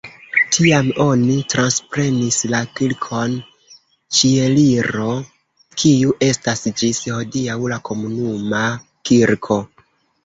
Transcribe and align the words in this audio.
Tiam 0.55 0.87
oni 1.03 1.33
transprenis 1.53 2.37
la 2.53 2.61
Kirkon 2.79 3.35
Ĉieliro 4.19 5.13
kiu 5.83 6.17
estas 6.31 6.67
ĝis 6.83 7.05
hodiaŭ 7.13 7.59
la 7.75 7.81
komunuma 7.91 8.67
kirko. 9.11 9.65